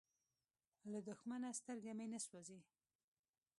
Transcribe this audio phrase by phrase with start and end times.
[0.91, 2.59] له دښمنه سترګه مې نه سوزي.